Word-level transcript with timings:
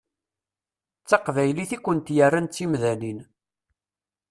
D 1.03 1.05
taqbaylit 1.09 1.71
i 1.75 1.77
kent-yerran 1.79 2.47
d 2.47 2.51
timdanin. 2.55 3.19